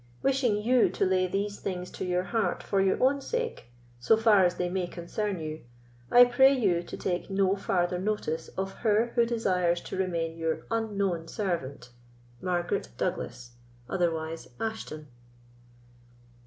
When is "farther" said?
7.55-7.99